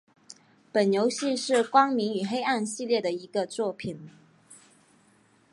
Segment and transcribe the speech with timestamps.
[0.71, 4.09] 本游戏是光明与黑暗系列的一个作品。